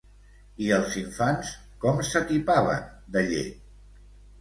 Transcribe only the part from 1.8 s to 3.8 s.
com s'atipaven de llet?